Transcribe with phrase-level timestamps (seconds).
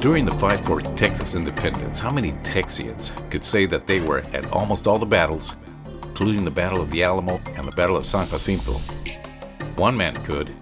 [0.00, 4.44] During the fight for Texas independence, how many Texians could say that they were at
[4.52, 5.56] almost all the battles,
[6.02, 8.74] including the Battle of the Alamo and the Battle of San Jacinto?
[9.76, 10.54] One man could.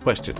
[0.00, 0.36] Question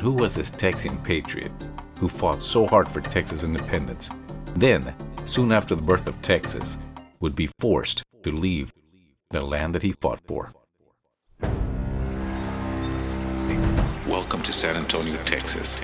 [0.00, 1.52] Who was this Texian patriot
[1.98, 4.08] who fought so hard for Texas independence,
[4.56, 4.94] then,
[5.26, 6.78] soon after the birth of Texas,
[7.20, 8.72] would be forced to leave
[9.30, 10.52] the land that he fought for?
[14.08, 15.78] Welcome to San Antonio, Texas.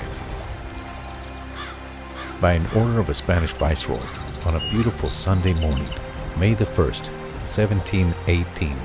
[2.40, 4.02] By an order of a Spanish viceroy,
[4.44, 5.88] on a beautiful Sunday morning,
[6.36, 7.08] May the 1st,
[7.46, 8.76] 1718,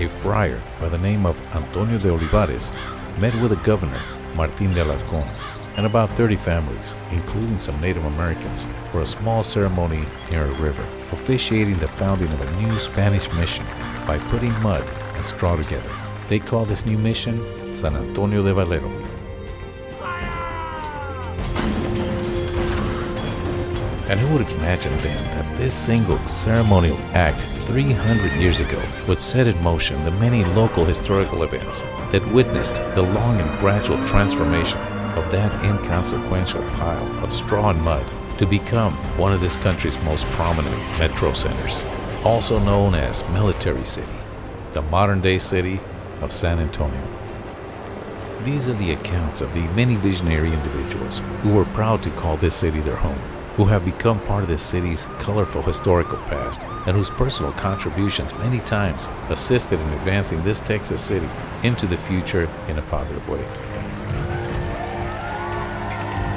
[0.00, 2.70] a friar by the name of Antonio de Olivares
[3.18, 4.00] met with the governor,
[4.34, 5.26] Martin de Alarcon,
[5.76, 10.84] and about 30 families, including some Native Americans, for a small ceremony near a river,
[11.12, 13.66] officiating the founding of a new Spanish mission
[14.06, 15.90] by putting mud and straw together.
[16.28, 19.05] They call this new mission San Antonio de Valero.
[24.08, 29.20] And who would have imagined then that this single ceremonial act 300 years ago would
[29.20, 31.82] set in motion the many local historical events
[32.12, 34.78] that witnessed the long and gradual transformation
[35.16, 38.06] of that inconsequential pile of straw and mud
[38.38, 41.84] to become one of this country's most prominent metro centers,
[42.22, 44.06] also known as Military City,
[44.72, 45.80] the modern day city
[46.20, 47.02] of San Antonio.
[48.44, 52.54] These are the accounts of the many visionary individuals who were proud to call this
[52.54, 53.18] city their home,
[53.56, 58.60] who have become part of this city's colorful historical past, and whose personal contributions many
[58.60, 61.28] times assisted in advancing this Texas city
[61.62, 63.42] into the future in a positive way.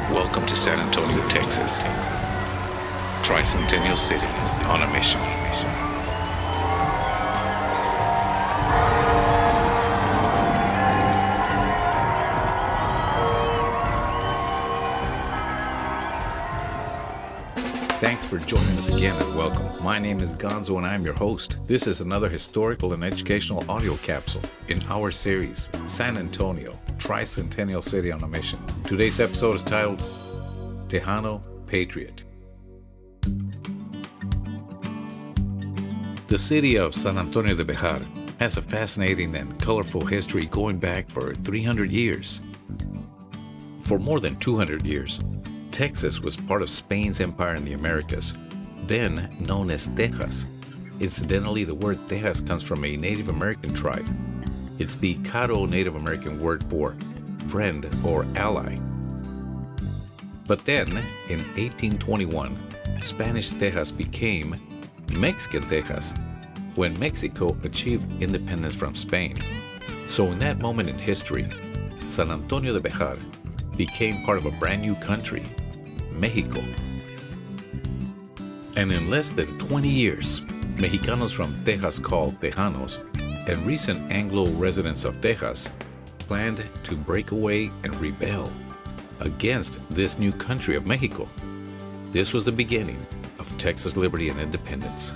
[0.09, 1.79] Welcome to San Antonio, Texas.
[3.21, 5.38] Tricentennial City is on a mission.
[17.99, 19.83] Thanks for joining us again and welcome.
[19.83, 21.57] My name is Gonzo and I'm your host.
[21.65, 28.09] This is another historical and educational audio capsule in our series, San Antonio, Tricentennial City
[28.09, 28.57] on a Mission.
[28.85, 29.99] Today's episode is titled
[30.87, 32.23] Tejano Patriot.
[36.27, 38.01] The city of San Antonio de Bejar
[38.39, 42.39] has a fascinating and colorful history going back for 300 years.
[43.81, 45.19] For more than 200 years,
[45.79, 48.33] Texas was part of Spain's empire in the Americas,
[48.79, 50.45] then known as Tejas.
[50.99, 54.05] Incidentally, the word Tejas comes from a Native American tribe.
[54.77, 56.97] It's the Caddo Native American word for
[57.47, 58.77] friend or ally.
[60.47, 60.89] But then,
[61.29, 62.57] in 1821,
[63.01, 64.57] Spanish Tejas became
[65.13, 66.11] Mexican Tejas
[66.75, 69.37] when Mexico achieved independence from Spain.
[70.07, 71.47] So, in that moment in history,
[72.09, 73.17] San Antonio de Bejar
[73.77, 75.45] became part of a brand new country,
[76.19, 76.61] Mexico.
[78.75, 80.41] And in less than 20 years,
[80.75, 82.97] Mexicanos from Texas called Tejanos
[83.47, 85.69] and recent Anglo residents of Texas
[86.19, 88.51] planned to break away and rebel
[89.19, 91.27] against this new country of Mexico.
[92.11, 93.03] This was the beginning
[93.39, 95.13] of Texas liberty and independence.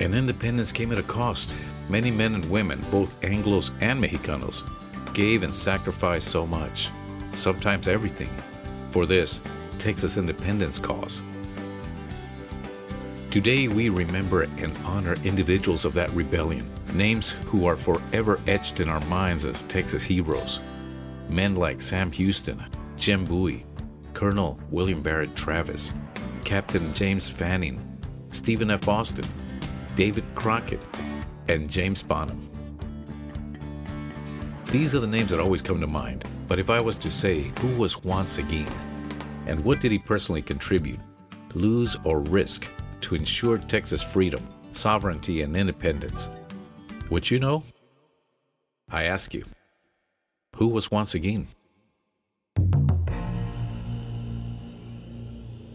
[0.00, 1.54] And independence came at a cost.
[1.88, 4.62] Many men and women, both Anglos and Mexicanos,
[5.12, 6.88] gave and sacrificed so much,
[7.34, 8.30] sometimes everything,
[8.90, 9.40] for this
[9.78, 11.22] Texas independence cause.
[13.30, 18.88] Today, we remember and honor individuals of that rebellion, names who are forever etched in
[18.88, 20.58] our minds as Texas heroes.
[21.28, 22.60] Men like Sam Houston,
[22.96, 23.64] Jim Bowie,
[24.14, 25.94] Colonel William Barret Travis,
[26.44, 27.80] Captain James Fannin,
[28.32, 28.88] Stephen F.
[28.88, 29.26] Austin,
[29.94, 30.84] David Crockett,
[31.48, 32.50] and James Bonham.
[34.70, 37.50] These are the names that always come to mind, but if I was to say
[37.58, 38.68] who was Juan Seguin,
[39.46, 41.00] and what did he personally contribute,
[41.54, 42.70] lose, or risk
[43.00, 46.30] to ensure Texas freedom, sovereignty, and independence,
[47.10, 47.64] would you know?
[48.88, 49.44] I ask you,
[50.54, 51.48] who was Juan Seguin?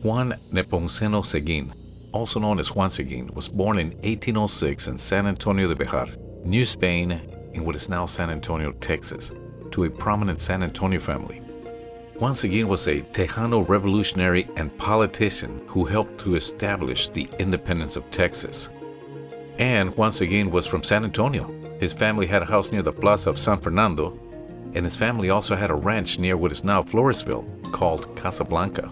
[0.04, 1.74] Juan Nepomuceno Seguin,
[2.14, 6.16] also known as Juan Seguin, was born in 1806 in San Antonio de Bejar,
[6.46, 7.20] New Spain,
[7.56, 9.32] in what is now San Antonio, Texas,
[9.72, 11.42] to a prominent San Antonio family.
[12.20, 18.10] Juan Seguin was a Tejano revolutionary and politician who helped to establish the independence of
[18.10, 18.70] Texas.
[19.58, 21.54] And Juan Seguin was from San Antonio.
[21.80, 24.18] His family had a house near the Plaza of San Fernando,
[24.76, 28.90] and his family also had a ranch near what is now Floresville called Casablanca.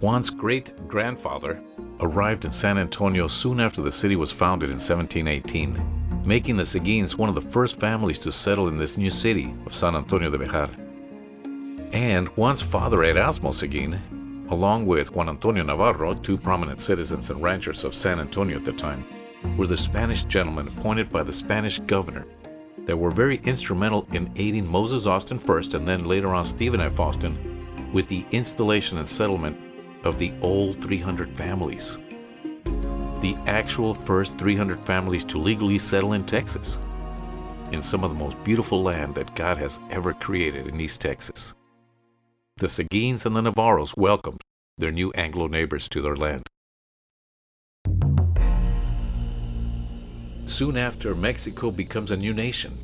[0.00, 1.62] Juan's great grandfather
[2.00, 7.18] arrived in San Antonio soon after the city was founded in 1718, making the Seguins
[7.18, 10.38] one of the first families to settle in this new city of San Antonio de
[10.38, 10.70] Bejar.
[11.92, 17.84] And Juan's father, Erasmo Seguin, along with Juan Antonio Navarro, two prominent citizens and ranchers
[17.84, 19.04] of San Antonio at the time,
[19.56, 22.26] were the Spanish gentlemen appointed by the Spanish governor
[22.84, 27.00] that were very instrumental in aiding Moses Austin first and then later on Stephen F.
[27.00, 29.58] Austin with the installation and settlement
[30.04, 31.98] of the old 300 families.
[33.22, 36.80] The actual first 300 families to legally settle in Texas,
[37.70, 41.54] in some of the most beautiful land that God has ever created in East Texas.
[42.56, 44.40] The Seguins and the Navarros welcomed
[44.76, 46.48] their new Anglo neighbors to their land.
[50.46, 52.76] Soon after, Mexico becomes a new nation,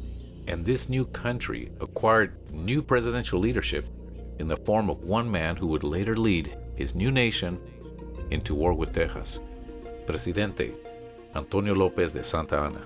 [0.47, 3.89] and this new country acquired new presidential leadership
[4.39, 7.61] in the form of one man who would later lead his new nation
[8.31, 9.41] into war with Texas,
[10.09, 10.75] Presidente
[11.35, 12.83] Antonio Lopez de Santa Anna.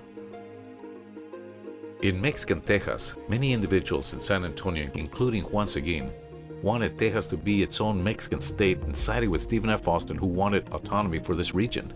[2.01, 6.11] In Mexican Texas, many individuals in San Antonio, including Juan Seguin,
[6.61, 9.87] wanted Texas to be its own Mexican state and sided with Stephen F.
[9.87, 11.93] Austin, who wanted autonomy for this region.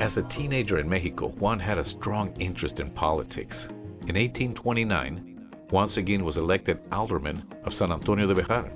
[0.00, 3.68] As a teenager in Mexico, Juan had a strong interest in politics.
[4.08, 8.72] In 1829, Juan Seguin was elected alderman of San Antonio de Bejar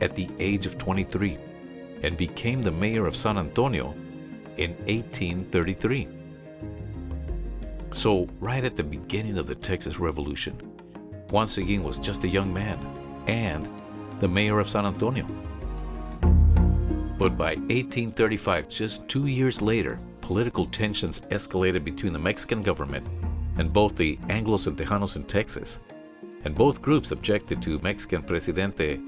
[0.00, 1.38] at the age of 23
[2.04, 3.92] and became the mayor of San Antonio
[4.58, 6.08] in 1833.
[7.92, 10.54] So, right at the beginning of the Texas Revolution,
[11.30, 12.78] Juan Seguin was just a young man
[13.26, 13.68] and
[14.20, 15.26] the mayor of San Antonio.
[17.18, 23.06] But by 1835, just two years later, political tensions escalated between the Mexican government
[23.58, 25.80] and both the Anglos and Tejanos in Texas,
[26.44, 29.00] and both groups objected to Mexican Presidente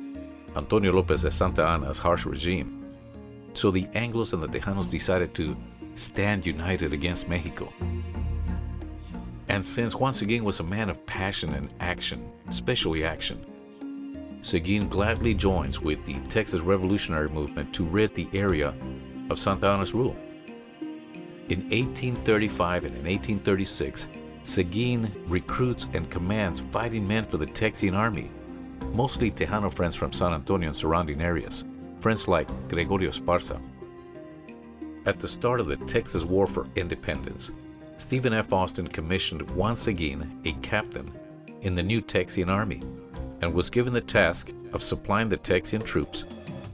[0.56, 2.87] Antonio Lopez de Santa Anna's harsh regime.
[3.58, 5.56] So the Anglos and the Tejanos decided to
[5.96, 7.72] stand united against Mexico.
[9.48, 13.44] And since Juan Seguin was a man of passion and action, especially action,
[14.42, 18.72] Seguin gladly joins with the Texas Revolutionary Movement to rid the area
[19.28, 20.16] of Santa Anna's rule.
[21.48, 24.06] In 1835 and in 1836,
[24.44, 28.30] Seguin recruits and commands fighting men for the Texian army,
[28.92, 31.64] mostly Tejano friends from San Antonio and surrounding areas,
[32.00, 33.60] friends like Gregorio Esparza.
[35.06, 37.52] At the start of the Texas War for Independence,
[37.98, 38.52] Stephen F.
[38.52, 41.10] Austin commissioned Juan Seguin a captain,
[41.62, 42.80] in the new Texian army,
[43.40, 46.24] and was given the task of supplying the Texian troops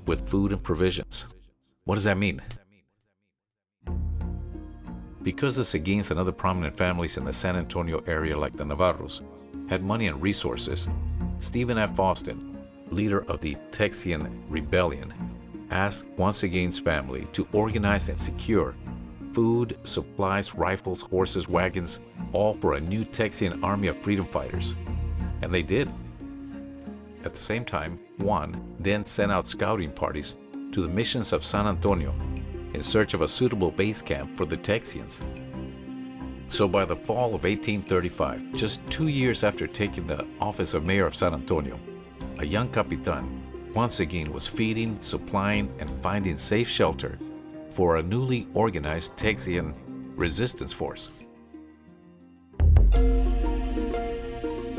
[0.07, 1.27] with food and provisions.
[1.85, 2.43] What does that mean?
[5.23, 9.23] Because the Seguins and other prominent families in the San Antonio area, like the Navarros,
[9.71, 10.87] had money and resources,
[11.41, 11.99] Stephen F.
[11.99, 12.54] Austin,
[12.95, 15.13] leader of the Texian Rebellion,
[15.71, 18.75] asked Juan Seguin's family to organize and secure
[19.33, 22.01] food, supplies, rifles, horses, wagons,
[22.33, 24.75] all for a new Texian army of freedom fighters.
[25.43, 25.91] And they did.
[27.25, 30.37] At the same time, Juan then sent out scouting parties
[30.73, 32.15] to the missions of San Antonio
[32.75, 35.21] in search of a suitable base camp for the Texians.
[36.49, 41.07] So by the fall of 1835, just two years after taking the office of mayor
[41.07, 41.81] of San Antonio,
[42.39, 43.25] a young capitan,
[43.75, 47.19] Juan Seguin was feeding, supplying, and finding safe shelter
[47.71, 49.75] for a newly organized Texian
[50.17, 51.11] resistance force.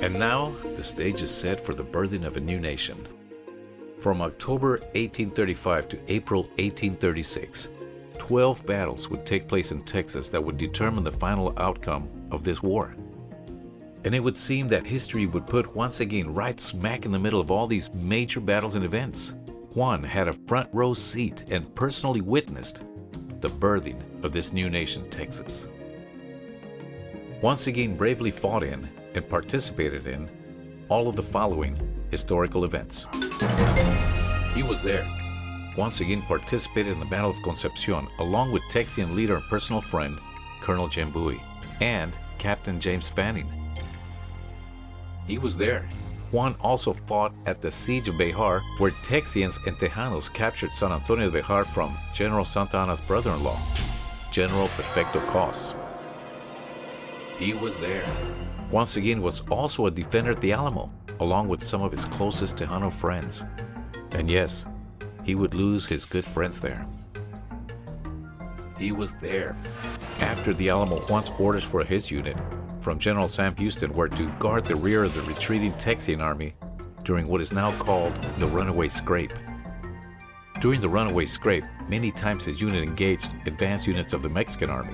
[0.01, 3.07] And now the stage is set for the birthing of a new nation.
[4.00, 7.69] From October 1835 to April 1836,
[8.17, 12.62] 12 battles would take place in Texas that would determine the final outcome of this
[12.62, 12.95] war.
[14.05, 17.41] And it would seem that history would put Juan Seguin right smack in the middle
[17.41, 19.33] of all these major battles and events.
[19.74, 22.83] Juan had a front row seat and personally witnessed
[23.41, 25.67] the birthing of this new nation, Texas.
[27.41, 30.29] Juan Seguin, bravely fought in and participated in
[30.88, 31.77] all of the following
[32.12, 33.07] historical events.
[34.53, 35.03] He was there
[35.75, 40.17] Juan Seguin, participated in the Battle of Concepcion along with Texian leader and personal friend
[40.62, 41.41] Colonel Jim Bowie
[41.81, 43.64] and Captain James Fannin.
[45.27, 45.88] He was there.
[46.32, 51.29] Juan also fought at the Siege of Bejar, where Texians and Tejanos captured San Antonio
[51.29, 53.60] de Bejar from General Santa Anna's brother in law,
[54.32, 55.75] General Perfecto Cos.
[57.38, 58.05] He was there.
[58.70, 62.58] Juan Seguin was also a defender at the Alamo, along with some of his closest
[62.58, 63.44] Tejano friends.
[64.12, 64.65] And yes,
[65.24, 66.86] he would lose his good friends there.
[68.77, 69.55] He was there.
[70.20, 72.38] After the Alamo, Juan's orders for his unit
[72.86, 76.54] from General Sam Houston were to guard the rear of the retreating Texian army
[77.04, 79.34] during what is now called the Runaway Scrape.
[80.62, 84.94] During the Runaway Scrape, many times his unit engaged advance units of the Mexican army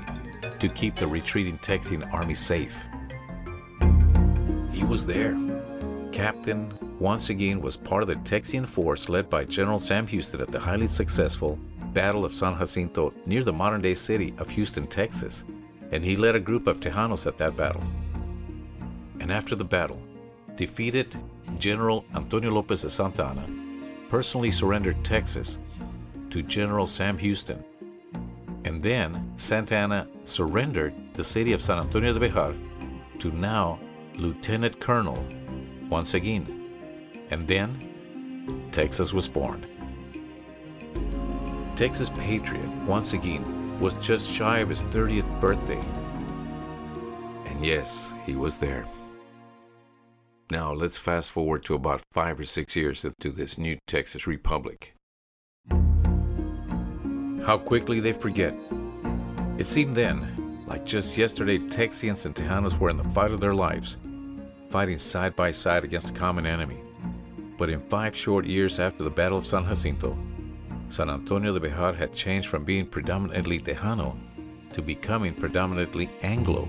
[0.58, 2.82] to keep the retreating Texian army safe.
[4.72, 5.38] He was there.
[6.14, 10.50] Captain Juan Seguin was part of the Texian force led by General Sam Houston at
[10.50, 11.60] the highly successful
[11.92, 15.44] Battle of San Jacinto near the modern day city of Houston, Texas,
[15.92, 17.84] and he led a group of Tejanos at that battle.
[19.20, 20.02] And after the battle,
[20.56, 21.16] defeated
[21.58, 23.48] General Antonio Lopez de Santa Anna,
[24.10, 25.60] personally surrendered Texas
[26.30, 27.64] to General Sam Houston.
[28.64, 32.56] And then Santa Anna surrendered the city of San Antonio de Bejar
[33.20, 33.80] to now
[34.16, 35.18] Lieutenant Colonel
[35.90, 36.46] Juan Seguin.
[37.32, 39.66] And then Texas was born.
[41.76, 45.82] Texas Patriot Juan Seguin was just shy of his 30th birthday.
[47.48, 48.86] And yes, he was there.
[50.52, 54.94] Now let's fast forward to about five or six years into this new Texas Republic.
[57.44, 58.54] How quickly they forget.
[59.58, 63.56] It seemed then, like just yesterday, Texians and Tejanos were in the fight of their
[63.56, 63.98] lives,
[64.70, 66.80] fighting side by side against a common enemy.
[67.58, 70.16] But in five short years after the Battle of San Jacinto,
[70.92, 74.14] San Antonio de Bejar had changed from being predominantly Tejano
[74.74, 76.68] to becoming predominantly Anglo.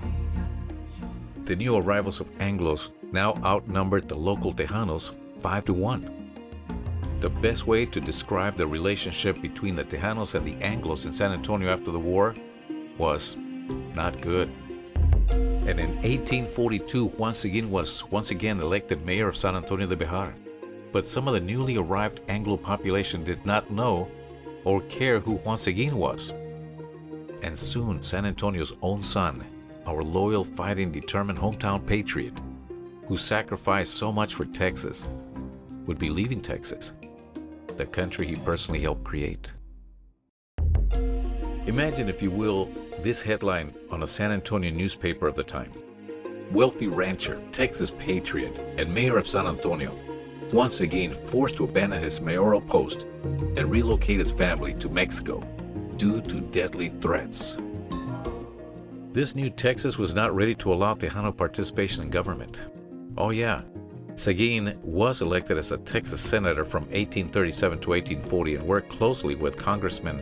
[1.43, 5.11] The new arrivals of Anglos now outnumbered the local Tejanos
[5.41, 6.31] 5 to 1.
[7.19, 11.33] The best way to describe the relationship between the Tejanos and the Anglos in San
[11.33, 12.33] Antonio after the war
[12.97, 13.35] was
[13.93, 14.49] not good.
[15.31, 20.33] And in 1842, Juan Seguin was once again elected mayor of San Antonio de Bejar.
[20.93, 24.09] But some of the newly arrived Anglo population did not know
[24.63, 26.33] or care who Juan Seguin was.
[27.41, 29.45] And soon, San Antonio's own son,
[29.85, 32.33] our loyal, fighting, determined hometown patriot,
[33.07, 35.09] who sacrificed so much for Texas,
[35.85, 36.93] would be leaving Texas,
[37.75, 39.51] the country he personally helped create.
[41.65, 42.69] Imagine, if you will,
[42.99, 45.73] this headline on a San Antonio newspaper of the time
[46.51, 49.97] Wealthy rancher, Texas patriot, and mayor of San Antonio,
[50.53, 55.39] Juan Seguin forced to abandon his mayoral post and relocate his family to Mexico
[55.97, 57.57] due to deadly threats.
[59.13, 62.61] This new Texas was not ready to allow Tejano participation in government.
[63.17, 63.63] Oh, yeah.
[64.13, 69.57] Seguin was elected as a Texas senator from 1837 to 1840 and worked closely with
[69.57, 70.21] Congressman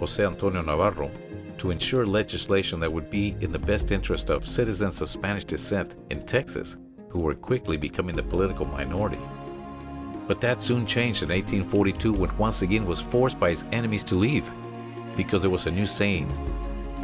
[0.00, 1.10] Jose Antonio Navarro
[1.58, 5.96] to ensure legislation that would be in the best interest of citizens of Spanish descent
[6.08, 6.78] in Texas
[7.10, 9.18] who were quickly becoming the political minority.
[10.26, 14.14] But that soon changed in 1842 when Juan Seguin was forced by his enemies to
[14.16, 14.50] leave
[15.16, 16.30] because there was a new saying,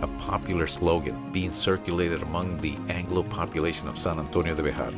[0.02, 4.94] a popular slogan being circulated among the Anglo population of San Antonio de Bejar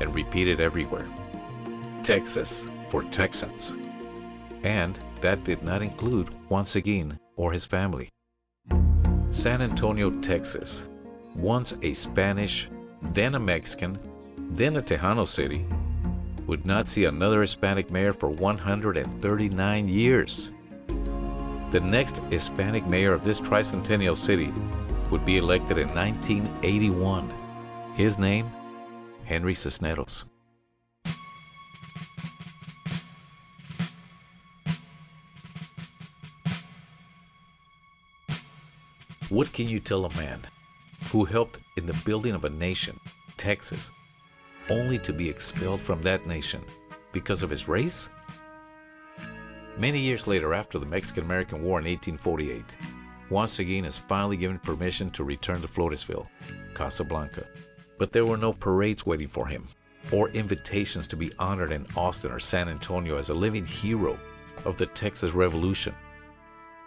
[0.00, 1.08] and repeated everywhere
[2.02, 3.76] Texas for Texans.
[4.62, 8.08] And that did not include Juan Seguin or his family.
[9.30, 10.88] San Antonio, Texas,
[11.34, 12.70] once a Spanish,
[13.12, 13.98] then a Mexican,
[14.50, 15.66] then a Tejano city,
[16.46, 20.52] would not see another Hispanic mayor for 139 years.
[21.70, 24.52] The next Hispanic mayor of this tricentennial city
[25.10, 27.32] would be elected in 1981.
[27.94, 28.50] His name,
[29.24, 30.24] Henry Cisneros.
[39.28, 40.40] What can you tell a man
[41.10, 42.98] who helped in the building of a nation,
[43.36, 43.90] Texas,
[44.68, 46.62] only to be expelled from that nation
[47.12, 48.08] because of his race?
[49.78, 52.76] Many years later, after the Mexican American War in 1848,
[53.28, 56.28] Juan Seguin is finally given permission to return to Floresville,
[56.74, 57.46] Casablanca.
[57.98, 59.66] But there were no parades waiting for him,
[60.12, 64.18] or invitations to be honored in Austin or San Antonio as a living hero
[64.64, 65.94] of the Texas Revolution.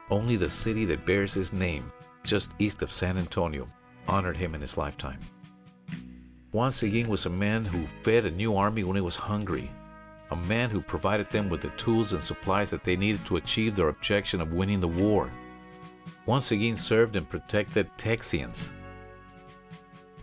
[0.10, 1.92] Only the city that bears his name,
[2.24, 3.70] just east of San Antonio,
[4.08, 5.20] honored him in his lifetime.
[6.52, 9.70] Juan Seguin was a man who fed a new army when it was hungry,
[10.32, 13.76] a man who provided them with the tools and supplies that they needed to achieve
[13.76, 15.32] their objective of winning the war.
[16.26, 18.72] Juan Seguin served and protected Texians.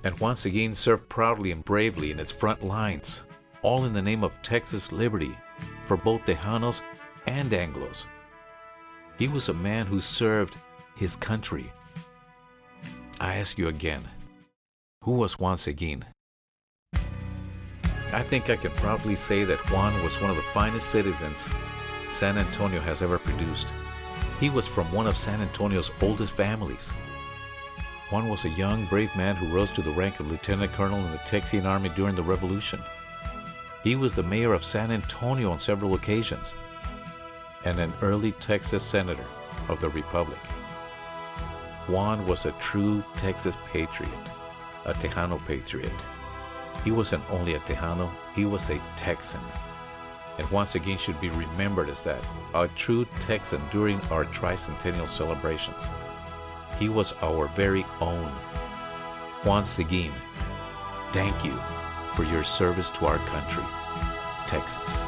[0.02, 3.22] And Juan Seguin served proudly and bravely in its front lines,
[3.62, 5.36] all in the name of Texas liberty
[5.82, 6.82] for both Tejanos
[7.28, 8.04] and Anglos.
[9.16, 10.56] He was a man who served
[10.96, 11.72] his country.
[13.20, 14.02] I ask you again,
[15.02, 16.04] who was Juan Seguin?
[18.12, 21.48] I think I can proudly say that Juan was one of the finest citizens
[22.08, 23.72] San Antonio has ever produced.
[24.38, 26.90] He was from one of San Antonio's oldest families.
[28.10, 31.10] Juan was a young, brave man who rose to the rank of lieutenant colonel in
[31.10, 32.80] the Texian army during the Revolution.
[33.82, 36.54] He was the mayor of San Antonio on several occasions
[37.64, 39.24] and an early Texas senator
[39.68, 40.38] of the Republic.
[41.88, 44.12] Juan was a true Texas patriot,
[44.84, 45.92] a Tejano patriot
[46.86, 49.40] he wasn't only a Tejano, he was a Texan.
[50.38, 52.22] And Juan Seguin should be remembered as that,
[52.54, 55.88] a true Texan during our tricentennial celebrations.
[56.78, 58.30] He was our very own.
[59.42, 60.12] Juan Seguin,
[61.12, 61.58] thank you
[62.14, 63.64] for your service to our country,
[64.46, 65.05] Texas.